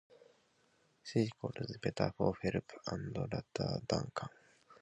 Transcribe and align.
She 1.03 1.29
calls 1.39 1.77
Peter 1.79 2.11
for 2.17 2.35
help, 2.41 2.71
and 2.87 3.15
later 3.15 3.81
Duncan. 3.87 4.29